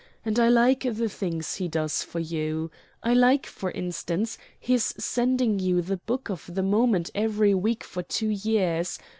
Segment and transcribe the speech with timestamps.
[0.25, 2.71] And I like the things he does for you.
[3.03, 8.01] I like, for instance, his sending you the book of the moment every week for
[8.01, 8.97] two years.